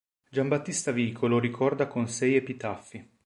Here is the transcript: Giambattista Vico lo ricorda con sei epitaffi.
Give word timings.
Giambattista 0.31 0.89
Vico 0.91 1.27
lo 1.27 1.37
ricorda 1.37 1.85
con 1.85 2.07
sei 2.07 2.33
epitaffi. 2.35 3.07